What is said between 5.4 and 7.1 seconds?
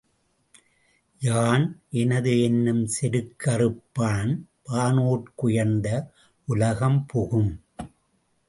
உயர்ந்த உலகம்